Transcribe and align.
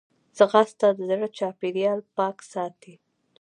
ځغاسته 0.37 0.87
د 0.97 0.99
زړه 1.09 1.27
چاپېریال 1.37 1.99
پاک 2.17 2.37
ساتي 2.51 2.93